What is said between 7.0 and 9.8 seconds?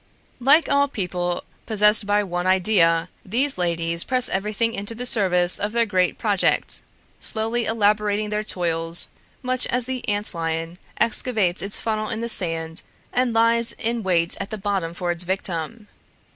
slowly elaborating their toils, much